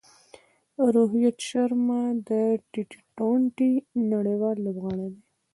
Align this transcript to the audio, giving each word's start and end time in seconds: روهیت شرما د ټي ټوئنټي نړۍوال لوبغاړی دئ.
روهیت 0.93 1.37
شرما 1.47 2.01
د 2.29 2.31
ټي 2.71 2.81
ټوئنټي 3.17 3.71
نړۍوال 4.11 4.55
لوبغاړی 4.65 5.07
دئ. 5.13 5.21